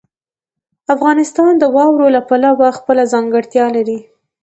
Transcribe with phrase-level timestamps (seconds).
[0.95, 3.99] افغانستان د واورو له پلوه خپله ځانګړتیا لري.